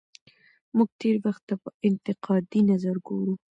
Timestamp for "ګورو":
3.07-3.33